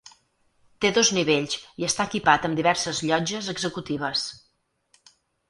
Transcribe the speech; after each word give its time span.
Té 0.85 0.89
dos 0.95 1.11
nivells 1.17 1.53
i 1.83 1.85
està 1.89 2.07
equipat 2.11 2.49
amb 2.49 2.59
diverses 2.61 3.03
llotges 3.11 3.53
executives. 3.55 4.27